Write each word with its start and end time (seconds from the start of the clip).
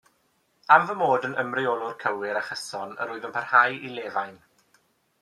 Am 0.75 0.85
fy 0.91 0.93
mod 1.01 1.27
yn 1.27 1.35
Ymreolwr 1.43 1.93
cywir 2.03 2.39
a 2.41 2.43
chyson, 2.47 2.97
yr 3.05 3.13
wyf 3.17 3.29
yn 3.29 3.37
parhau 3.37 3.77
i 3.91 3.93
lefain. 3.99 4.35